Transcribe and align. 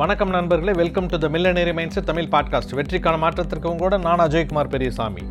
வணக்கம் 0.00 0.30
நண்பர்களே 0.30 0.72
welcome 0.72 1.06
to 1.06 1.16
the 1.18 1.28
millionaire 1.28 1.72
minds 1.76 2.00
Tamil 2.04 2.28
podcast 2.32 2.74
வெற்றிக்கான 2.78 3.18
மாற்றத்திற்கு 3.18 3.70
கூட 3.76 3.96
நான் 3.96 4.18
அஜய்குமார் 4.18 4.68
பெரியசாமி. 4.68 5.22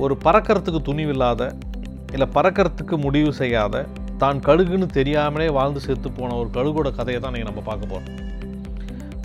ஒரு 0.00 0.14
பறக்கிறதுக்கு 0.24 0.80
துணிவில்லாத 0.88 1.42
இல்லை 2.12 2.28
பறக்கிறதுக்கு 2.34 2.96
முடிவு 2.96 3.32
செய்யாத 3.32 3.84
தான் 4.18 4.38
கழுகுன்னு 4.38 4.86
தெரியாமலே 4.86 5.48
வாழ்ந்து 5.48 5.80
செத்து 5.80 6.10
போன 6.10 6.36
ஒரு 6.36 6.48
கழுகோட 6.56 6.90
கதையை 6.90 7.20
தான் 7.20 7.32
நீங்கள் 7.32 7.50
நம்ம 7.52 7.64
பார்க்க 7.68 7.92
போகிறோம் 7.92 8.08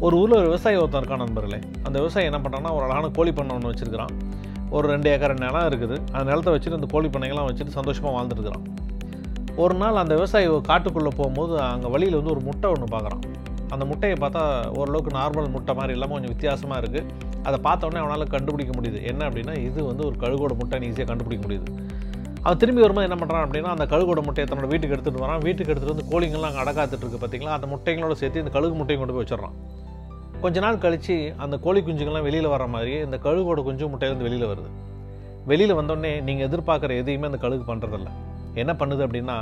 ஒரு 0.01 0.15
ஊரில் 0.17 0.38
ஒரு 0.39 0.47
விவசாயி 0.47 0.77
ஒருத்தன் 0.77 1.01
இருக்கான் 1.01 1.23
நண்பர்களே. 1.25 1.59
அந்த 1.83 1.95
விவசாயி 1.99 2.25
என்ன 2.25 2.41
பண்ணுறான்னா 2.43 2.73
ஒரு 2.73 2.85
அழகான 2.89 3.13
கோழி 3.19 3.31
பண்ணை 3.31 3.55
ஒன்று 3.55 3.71
வச்சுருக்கிறான். 3.71 4.13
ஒரு 4.69 4.88
ரெண்டு 4.88 5.09
ஏக்கர் 5.13 5.39
நிலம் 5.45 5.67
இருக்குது. 5.71 5.95
அந்த 6.13 6.27
நிலத்தை 6.31 6.54
வச்சுட்டு 6.55 6.79
அந்த 6.81 6.91
கோழி 6.95 7.07
பண்ணைகள்லாம் 7.07 7.49
வச்சுட்டு 7.49 7.79
சந்தோஷமாக 7.79 8.15
வாழ்ந்துருக்கிறான் 8.17 8.65
ஒரு 9.63 9.73
நாள் 9.73 9.95
அந்த 9.95 10.13
விவசாயி 10.15 10.47
காட்டுக்குள்ளே 10.71 11.13
போகும்போது 11.19 11.54
அங்கே 11.72 11.88
வழியில் 11.95 12.17
வந்து 12.20 12.34
ஒரு 12.35 12.44
முட்டை 12.49 12.70
ஒன்று 12.73 12.88
பார்க்குறான் 12.95 13.23
அந்த 13.73 13.84
முட்டையை 13.89 14.17
பார்த்தா 14.23 14.41
ஓரளவுக்கு 14.80 15.12
நார்மல் 15.20 15.53
முட்டை 15.55 15.73
மாதிரி 15.80 15.94
இல்லாமல் 15.98 16.16
கொஞ்சம் 16.17 16.34
வித்தியாசமாக 16.34 16.81
இருக்குது 16.81 17.05
அதை 17.48 17.57
பார்த்தோன்னே 17.67 17.99
அவனால் 18.03 18.31
கண்டுபிடிக்க 18.35 18.73
முடியுது. 18.77 18.99
என்ன 19.12 19.21
அப்படின்னா 19.30 19.55
இது 19.67 19.80
வந்து 19.90 20.03
ஒரு 20.09 20.16
கழுகோட 20.23 20.53
முட்டைன்னு 20.62 20.90
ஈஸியாக 20.91 21.09
கண்டுபிடிக்க 21.12 21.41
முடியுது. 21.48 21.67
அவன் 22.45 22.59
திரும்பி 22.62 22.81
வரும்போது 22.84 23.07
என்ன 23.07 23.17
பண்ணுறான் 23.21 23.45
அப்படின்னா 23.45 23.71
அந்த 23.76 23.85
கழுகோட 23.93 24.21
முட்டையை 24.27 24.48
தன்னோட 24.49 24.67
வீட்டுக்கு 24.73 24.95
எடுத்துகிட்டு 24.95 25.23
வரான். 25.26 25.41
வீட்டுக்கு 25.48 25.71
எடுத்துகிட்டு 25.73 25.95
வந்து 25.95 26.09
கோழிங்கெல்லாம் 26.12 26.52
அங்கே 26.52 26.63
அடக்காத்துட்டு 26.63 27.21
பார்த்தீங்களா 27.23 27.55
அந்த 27.57 27.67
முட்டைங்களோட 27.73 28.16
சேர்த்து 28.21 28.43
இந்த 28.43 28.53
கழுகு 28.57 28.76
முட்டையும் 28.80 29.02
கொண்டு 29.03 29.16
போய் 29.16 29.26
வச்சிடறான். 29.26 29.55
கொஞ்ச 30.43 30.59
நாள் 30.65 30.84
கழித்து 30.85 31.15
அந்த 31.43 31.55
கோழி 31.65 31.79
குஞ்சுங்கள்லாம் 31.85 32.27
வெளியில் 32.27 32.49
வர 32.55 32.63
மாதிரி 32.73 32.93
இந்த 33.05 33.18
கழுகோட 33.26 33.59
குஞ்சு 33.68 33.85
முட்டையிலேருந்து 33.93 34.27
வெளியில் 34.27 34.49
வருது. 34.52 34.70
வெளியில் 35.52 35.77
வந்தோடனே 35.79 36.13
நீங்கள் 36.27 36.48
எதிர்பார்க்குற 36.49 36.93
எதையுமே 37.02 37.27
அந்த 37.31 37.40
கழுகு 37.45 37.63
பண்ணுறதில்ல 37.71 38.09
என்ன 38.62 38.71
பண்ணுது 38.81 39.02
அப்படின்னா 39.07 39.38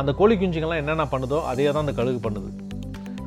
அந்த 0.00 0.10
கோழி 0.18 0.34
குஞ்சுங்கள்லாம் 0.42 0.82
என்னென்ன 0.82 1.04
பண்ணுதோ 1.14 1.38
அதே 1.52 1.66
தான் 1.70 1.84
அந்த 1.86 1.94
கழுகு 2.00 2.20
பண்ணுது. 2.26 2.50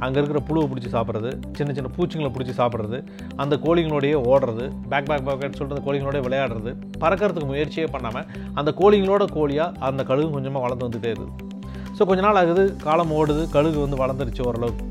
அங்கே 0.04 0.18
இருக்கிற 0.22 0.40
புழுவை 0.50 0.66
பிடிச்சி 0.72 0.92
சாப்பிட்றது 0.96 1.32
சின்ன 1.58 1.74
சின்ன 1.78 1.92
பூச்சிங்களை 1.98 2.32
பிடிச்சி 2.36 2.56
சாப்பிட்றது 2.62 3.00
அந்த 3.44 3.56
கோழிங்களோடையே 3.66 4.18
ஓடுறது 4.32 4.66
பேக் 4.92 5.10
பேக் 5.10 5.26
பேக் 5.28 5.58
சொல்லிட்டு 5.58 5.78
அந்த 5.78 5.86
கோழிங்களோட 5.88 6.22
விளையாடுறது 6.28 6.74
பறக்கிறதுக்கு 7.04 7.50
முயற்சியே 7.54 7.88
பண்ணாமல் 7.96 8.28
அந்த 8.62 8.72
கோழிங்களோட 8.82 9.26
கோழியாக 9.38 9.88
அந்த 9.90 10.04
கழுகு 10.12 10.30
கொஞ்சமாக 10.38 10.64
வளர்ந்து 10.66 10.88
வந்துகிட்டே 10.88 11.12
இருக்குது 11.14 11.54
ஸோ 11.98 12.06
கொஞ்ச 12.08 12.22
நாள் 12.26 12.40
ஆகுது 12.40 12.64
காலம் 12.86 13.12
ஓடுது 13.18 13.44
கழுகு 13.54 13.78
வந்து 13.84 13.98
வளர்ந்துருச்சு 14.02 14.42
ஓரளவுக்கு. 14.48 14.84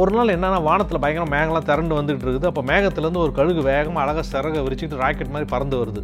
ஒரு 0.00 0.10
நாள் 0.16 0.32
என்னென்னா 0.34 0.58
வானத்தில் 0.66 1.00
பயங்கரம் 1.04 1.32
மேகம்லாம் 1.34 1.68
திரண்டு 1.68 1.94
வந்துகிட்டு 1.98 2.26
இருக்குது. 2.26 2.48
அப்போ 2.50 2.62
மேகத்துலேருந்து 2.70 3.22
ஒரு 3.22 3.32
கழுகு 3.38 3.62
வேகமாக 3.68 4.02
அழகாக 4.04 4.24
சிறக 4.32 4.62
விரிச்சிட்டு 4.66 4.98
ராக்கெட் 5.02 5.32
மாதிரி 5.34 5.48
பறந்து 5.54 5.78
வருது. 5.80 6.02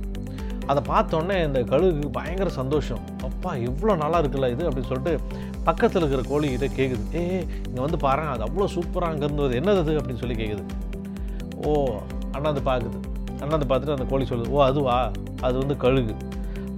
அதை 0.71 0.81
பார்த்தோன்னே 0.93 1.37
இந்த 1.49 1.61
கழுகு 1.73 2.09
பயங்கர 2.17 2.49
சந்தோஷம். 2.61 3.03
அப்பா 3.29 3.51
இவ்வளோ 3.69 3.95
நல்லா 4.05 4.21
இருக்குல்ல 4.23 4.51
இது 4.55 4.65
அப்படின்னு 4.69 4.91
சொல்லிட்டு 4.93 5.15
பக்கத்தில் 5.67 6.03
இருக்கிற 6.03 6.23
கோழி 6.29 6.49
கிட்ட 6.49 6.67
கேட்குது 6.83 7.05
ஏ 7.15 7.23
இங்கே 7.67 7.81
வந்து 7.81 7.97
பாரு 7.97 8.23
அது 8.23 8.45
அவ்வளோ 8.45 8.69
சூப்பராக 8.75 9.13
அங்கே 9.13 9.25
இருந்தது 9.25 9.61
என்னது 9.61 9.79
அது? 9.79 9.93
அப்படின்னு 9.99 10.23
சொல்லி 10.23 10.37
கேட்குது 10.45 10.65
ஓ 11.65 11.73
அண்ணாந்து 12.33 12.61
பார்க்குது 12.61 12.99
அண்ணாந்து 13.41 13.67
பார்த்துட்டு 13.71 13.97
அந்த 13.97 14.05
கோழி 14.05 14.25
சொல்லுது 14.25 14.49
ஓ 14.49 14.65
அதுவா? 14.65 15.11
அது 15.41 15.59
வந்து 15.59 15.77
கழுகு. 15.77 16.15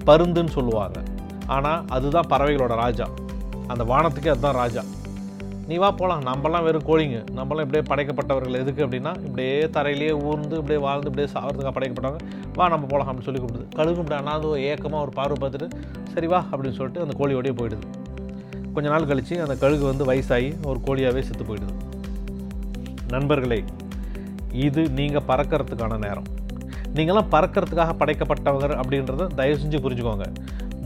பருந்துன்னு 0.06 0.48
சொல்லுவாங்க. 0.48 0.98
ஆனால் 1.46 1.84
அதுதான் 1.88 2.28
பறவைகளோட 2.30 2.74
ராஜா. 2.74 3.06
அந்த 3.66 3.84
வானத்துக்கே 3.84 4.28
அதுதான் 4.28 4.54
ராஜா. 4.54 4.82
நீ 5.66 5.76
வா 5.76 5.90
போகலாம் 5.90 6.22
நம்மலாம் 6.24 6.62
வெறும் 6.62 6.86
கோழிங்க. 6.86 7.18
நம்மளாம் 7.36 7.64
இப்படியே 7.66 7.82
படைக்கப்பட்டவர்கள் 7.90 8.60
எதுக்கு 8.60 8.86
அப்படின்னா 8.86 9.12
இப்படியே 9.24 9.58
தரையிலேயே 9.66 10.12
ஊர்ந்து 10.22 10.56
இப்படியே 10.56 10.80
வாழ்ந்து 10.80 11.10
இப்படியே 11.10 11.32
சாகிறதுக்காக 11.34 11.72
படைக்கப்பட்டவங்க. 11.78 12.20
வா 12.54 12.68
நம்ம 12.68 12.86
போகலாம் 12.86 13.08
அப்படின்னு 13.08 13.28
சொல்லி 13.28 13.40
கூப்பிடுது. 13.40 13.68
கழுகு 13.74 14.00
இப்படி 14.00 14.20
அண்ணாந்து 14.20 14.48
ஏக்கமாக 14.48 15.02
ஒரு 15.02 15.10
பார்வை 15.10 15.36
பார்த்துட்டு 15.40 15.68
சரி 16.14 16.26
வா 16.26 16.44
அப்படின்னு 16.52 16.78
சொல்லிட்டு 16.80 17.00
அந்த 17.00 17.16
கோழியோடய 17.18 17.54
போயிடுது. 17.60 17.86
கொஞ்ச 18.78 18.88
நாள் 18.94 19.10
கழித்து 19.12 19.36
அந்த 19.46 19.56
கழுகு 19.64 19.84
வந்து 19.90 20.08
வயசாகி 20.12 20.50
ஒரு 20.70 20.80
கோழியாகவே 20.88 21.22
செத்து 21.28 21.46
போயிடுது. 21.50 21.74
நண்பர்களே 23.14 23.60
இது 24.66 24.82
நீங்கள் 24.98 25.26
பறக்கிறதுக்கான 25.30 25.98
நேரம். 26.06 26.28
நீங்களாம் 26.96 27.28
பறக்கிறதுக்காக 27.34 27.92
படைக்கப்பட்டவங்க 28.00 28.76
அப்படின்றத 28.82 29.26
தயவு 29.38 29.58
செஞ்சு 29.62 29.78
புரிஞ்சுக்கோங்க. 29.84 30.26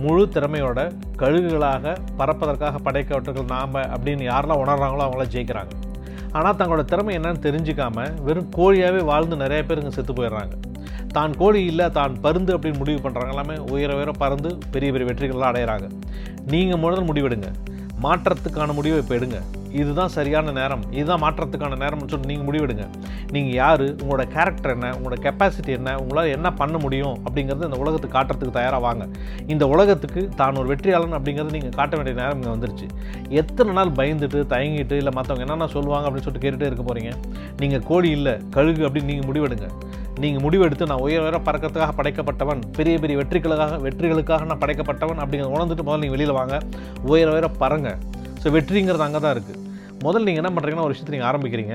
முழு 0.03 0.23
திறமையோட 0.35 0.81
கழுகுகளாக 1.21 1.95
பறப்பதற்காக 2.21 2.79
படைக்கப்பட்டவர்கள் 2.87 3.51
நாம் 3.55 3.77
அப்படின்னு 3.95 4.25
யாரெல்லாம் 4.31 4.63
உணர்றாங்களோ 4.63 5.05
அவங்களாம் 5.07 5.33
ஜெயிக்கிறாங்க. 5.35 5.73
ஆனால் 6.39 6.57
தங்களோட 6.61 6.85
திறமை 6.93 7.15
என்னன்னு 7.19 7.45
தெரிஞ்சுக்காமல் 7.47 8.15
வெறும் 8.27 8.49
கோழியாகவே 8.59 9.03
வாழ்ந்து 9.11 9.43
நிறைய 9.45 9.63
பேர் 9.69 9.81
இங்கே 9.83 9.95
செத்து 9.97 10.15
போயிடுறாங்க. 10.19 10.55
தான் 11.17 11.33
கோழி 11.41 11.61
இல்லை 11.71 11.87
தான் 11.99 12.15
பருந்து 12.25 12.53
அப்படின்னு 12.57 12.81
முடிவு 12.83 13.01
பண்ணுறாங்க 13.05 13.33
எல்லாமே 13.35 13.57
உயர 13.75 13.91
உயர 13.99 14.13
பறந்து 14.23 14.51
பெரிய 14.75 14.91
பெரிய 14.95 15.07
வெற்றிகள்லாம் 15.11 15.53
அடையிறாங்க. 15.53 15.89
நீங்கள் 16.53 16.83
முதல் 16.85 17.09
முடிவெடுங்க. 17.11 17.51
மாற்றத்துக்கான 18.07 18.73
முடிவை 18.79 18.99
இப்போ 19.03 19.15
எடுங்க. 19.19 19.39
இதுதான் 19.81 20.13
சரியான 20.15 20.53
நேரம். 20.59 20.83
இதுதான் 20.97 21.23
மாற்றத்துக்கான 21.25 21.77
நேரம்னு 21.83 22.09
சொல்லி 22.13 22.29
நீங்கள் 22.31 22.47
முடிவெடுங்க. 22.49 22.85
நீங்கள் 23.35 23.55
யார்? 23.61 23.85
உங்களோட 24.03 24.25
கேரக்டர் 24.35 24.73
என்ன? 24.75 24.89
உங்களோட 24.97 25.17
கெப்பாசிட்டி 25.27 25.73
என்ன? 25.79 25.95
உங்களால் 26.03 26.33
என்ன 26.37 26.49
பண்ண 26.61 26.77
முடியும்? 26.79 27.17
அப்படிங்கிறது 27.27 27.69
இந்த 27.69 27.79
உலகத்துக்கு 27.85 28.17
காட்டுறதுக்கு 28.19 28.59
தயாராக 28.59 28.83
வாங்க. 28.87 29.05
இந்த 29.55 29.67
உலகத்துக்கு 29.75 30.23
தான் 30.41 30.61
ஒரு 30.63 30.69
வெற்றியாளன் 30.73 31.17
அப்படிங்கிறது 31.19 31.57
நீங்கள் 31.57 31.77
காட்ட 31.81 31.97
வேண்டிய 31.97 32.17
நேரம் 32.21 32.39
இங்கே 32.41 32.53
வந்துருச்சு. 32.55 32.89
எத்தனை 33.43 33.73
நாள் 33.79 33.97
பயந்துட்டு 34.01 34.41
தயங்கிட்டு 34.55 34.99
இல்லை 35.03 35.15
மற்றவங்க 35.19 35.47
என்னென்ன 35.47 35.71
சொல்லுவாங்க 35.77 36.07
அப்படின்னு 36.09 36.27
சொல்லிட்டு 36.29 36.47
கேட்டுகிட்டே 36.47 36.71
இருக்க 36.71 36.87
போகிறீங்க 36.91 37.13
நீங்கள் 37.63 37.85
கோழி 37.91 38.11
இல்லை 38.19 38.37
கழுகு 38.59 38.85
அப்படின்னு 38.89 39.13
நீங்கள் 39.13 39.31
முடிவெடுங்க. 39.31 39.69
நீங்கள் 40.21 40.43
முடிவெடுத்து 40.45 40.89
நான் 40.91 41.03
உயர் 41.05 41.23
உயர 41.25 41.39
பறக்கிறதுக்காக 41.47 41.93
படைக்கப்பட்டவன் 41.99 42.61
பெரிய 42.79 42.97
பெரிய 43.03 43.17
வெற்றிகளுக்காக 43.21 43.79
வெற்றிகளுக்காக 43.87 44.47
நான் 44.51 44.61
படைக்கப்பட்டவன் 44.65 45.21
அப்படிங்கிறத 45.23 45.55
உணர்ந்துட்டு 45.57 45.87
முதல்ல 45.89 46.03
நீங்கள் 46.05 46.17
வெளியில் 46.17 46.39
வாங்க. 46.41 46.57
உயர 47.13 47.31
உயர 47.37 47.49
பறங்க. 47.63 47.91
ஸோ 48.43 48.51
வெற்றிங்கிறது 48.57 49.07
அங்கே 49.07 49.21
தான் 49.25 49.35
இருக்குது 49.37 49.59
முதல்ல 50.05 50.27
நீங்கள் 50.29 50.43
என்ன 50.43 50.53
பண்ணுறீங்கன்னா 50.55 50.87
ஒரு 50.89 50.95
விஷயத்தை 50.95 51.15
நீங்கள் 51.15 51.31
ஆரம்பிக்கிறீங்க. 51.31 51.75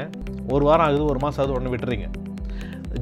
ஒரு 0.53 0.63
வாரம் 0.69 0.85
ஆகுது 0.87 1.03
ஒரு 1.11 1.19
மாதம் 1.23 1.41
ஆகுது 1.41 1.55
உடனே 1.57 1.71
விட்டுறீங்க. 1.73 2.07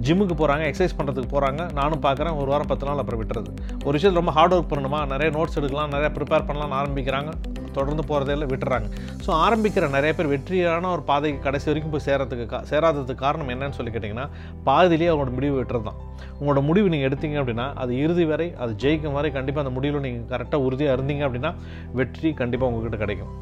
ஜிம்முக்கு 0.06 0.36
போகிறாங்க 0.40 0.64
எக்ஸசைஸ் 0.70 0.96
பண்ணுறதுக்கு 1.00 1.30
போகிறாங்க 1.34 1.62
நானும் 1.80 2.02
பார்க்குறேன் 2.06 2.38
ஒரு 2.42 2.50
வாரம் 2.54 2.70
பத்து 2.72 2.88
நாள் 2.88 3.02
அப்புறம் 3.02 3.22
விட்டுறது. 3.22 3.50
ஒரு 3.86 3.94
விஷயத்தில் 3.98 4.22
ரொம்ப 4.22 4.34
ஹார்ட் 4.38 4.56
ஒர்க் 4.56 4.72
பண்ணணுமா? 4.72 5.00
நிறைய 5.14 5.30
நோட்ஸ் 5.38 5.58
எடுக்கலாம் 5.60 5.94
நிறைய 5.96 6.10
ப்ரிப்பேர் 6.18 6.48
பண்ணலாம்னு 6.50 6.78
ஆரம்பிக்கிறாங்க. 6.82 7.32
தொடர்ந்து 7.78 8.04
போகிறதே 8.10 8.34
இல்லை 8.38 8.48
விட்டுறாங்க. 8.54 8.88
ஸோ 9.26 9.30
ஆரம்பிக்கிற 9.46 9.90
நிறைய 9.96 10.12
பேர் 10.18 10.32
வெற்றியான 10.34 10.92
ஒரு 10.96 11.04
பாதைக்கு 11.10 11.40
கடைசி 11.48 11.68
வரைக்கும் 11.72 11.94
போய் 11.96 12.06
சேரத்துக்கு 12.08 12.46
கா 12.54 12.60
சேராததுக்கு 12.72 13.24
காரணம் 13.26 13.52
என்னன்னு 13.56 13.78
சொல்லி 13.80 13.94
கேட்டிங்கன்னா 13.96 14.28
பாதிலேயே 14.70 15.12
அவங்களோட 15.12 15.34
முடிவு 15.38 15.56
விட்டுறது 15.60 15.86
தான் 15.90 16.00
உங்களோட 16.40 16.62
முடிவு 16.70 16.88
நீங்கள் 16.94 17.10
எடுத்தீங்க 17.10 17.38
அப்படின்னா 17.42 17.68
அது 17.84 17.92
இறுதி 18.04 18.26
வரை 18.32 18.48
அது 18.64 18.72
ஜெயிக்கும் 18.84 19.18
வரை 19.20 19.30
கண்டிப்பாக 19.38 19.64
அந்த 19.66 19.74
முடிவில் 19.78 20.06
நீங்கள் 20.08 20.30
கரெக்டாக 20.34 20.68
உறுதியாக 20.68 20.96
இருந்தீங்க 20.98 21.24
அப்படின்னா 21.28 21.52
வெற்றி 22.00 22.32
கண்டிப்பாக 22.42 22.70
உங்கள்கிட்ட 22.72 23.00
கிடைக்கும். 23.04 23.34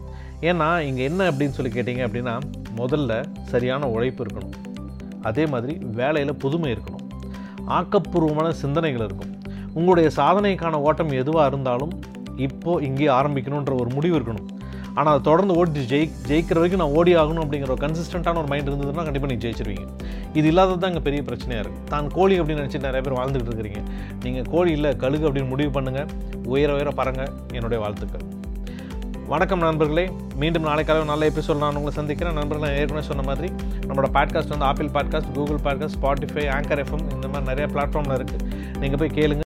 ஏன்னா 0.49 0.67
இங்கே 0.89 1.03
என்ன 1.09 1.27
அப்படின்னு 1.31 1.55
சொல்லி 1.57 1.72
கேட்டிங்க 1.75 2.03
அப்படின்னா 2.07 2.35
முதல்ல 2.79 3.11
சரியான 3.51 3.89
உழைப்பு 3.95 4.22
இருக்கணும். 4.25 4.55
அதே 5.29 5.43
மாதிரி 5.51 5.73
வேலையில் 5.99 6.39
புதுமை 6.43 6.69
இருக்கணும். 6.73 7.03
ஆக்கப்பூர்வமான 7.77 8.47
சிந்தனைகள் 8.63 9.05
இருக்கும். 9.07 9.31
உங்களுடைய 9.77 10.07
சாதனைக்கான 10.17 10.79
ஓட்டம் 10.88 11.13
எதுவாக 11.22 11.45
இருந்தாலும் 11.51 11.93
இப்போது 12.38 12.85
இங்கே 12.85 13.07
ஆரம்பிக்கணுன்ற 13.07 13.75
ஒரு 13.81 13.89
முடிவு 13.95 14.19
இருக்கணும். 14.19 14.49
ஆனால் 14.95 15.13
அதை 15.13 15.23
தொடர்ந்து 15.23 15.55
ஓடி 15.55 15.69
ஜெயி 15.69 16.09
ஜெயிக்கிற 16.29 16.53
வரைக்கும் 16.53 16.81
நான் 16.81 16.95
ஓடி 16.99 17.16
ஆகணும் 17.16 17.44
அப்படிங்கிற 17.44 17.69
ஒரு 17.69 17.83
கன்சிஸ்டண்ட்டான 17.85 18.38
ஒரு 18.38 18.47
மைண்ட் 18.47 18.69
இருந்ததுன்னா 18.69 19.05
கண்டிப்பாக 19.07 19.33
நீங்கள் 19.33 19.45
ஜெயிச்சிருவீங்க. 19.45 19.88
இது 20.33 20.47
இல்லாதது 20.47 20.77
தான் 20.77 20.89
இங்கே 20.89 21.03
பெரிய 21.03 21.22
பிரச்சனையாக 21.22 21.63
இருக்குது 21.63 21.89
தான் 21.89 22.07
கோழி 22.07 22.39
அப்படின்னு 22.39 22.61
நினச்சி 22.63 22.77
நிறைய 22.77 23.01
பேர் 23.01 23.19
வாழ்ந்துகிட்டு 23.19 23.51
இருக்கிறீங்க. 23.51 23.81
நீங்கள் 24.23 24.43
கோழி 24.43 24.72
இல்லை 24.72 24.97
கழுகு 24.97 25.29
அப்படின்னு 25.29 25.47
முடிவு 25.47 25.81
பண்ணுங்கள் 25.81 26.09
உயர 26.47 26.73
உயர 26.73 26.89
பாருங்க. 26.89 27.27
என்னுடைய 27.53 27.83
வாழ்த்துக்கள். 27.83 28.41
வணக்கம் 29.27 29.59
நண்பர்களே. 29.59 30.11
மீண்டும் 30.35 30.66
நாளைக்காக 30.69 31.03
நல்ல 31.05 31.29
எபிசோட் 31.29 31.57
நான் 31.57 31.75
உங்களை 31.75 31.93
சந்திக்கிறேன். 31.99 32.33
நண்பர்கள் 32.33 32.69
நான் 32.69 32.79
ஏற்கனவே 32.79 33.05
சொன்ன 33.09 33.22
மாதிரி 33.22 33.47
நம்மளோட 33.88 34.09
பாட்காஸ்ட் 34.17 34.49
வந்து 34.49 34.66
Apple 34.66 34.89
podcast 34.97 35.31
Google 35.38 35.59
podcast 35.67 35.97
Spotify 35.99 36.45
anchor 36.57 36.81
FM 36.83 37.05
இந்த 37.16 37.27
மாதிரி 37.27 37.49
நிறைய 37.51 37.67
பிளாட்ஃபார்மில் 37.75 38.17
இருக்குது 38.19 38.45
நீங்கள் 38.79 38.99
போய் 39.01 39.16
கேளுங்க. 39.19 39.41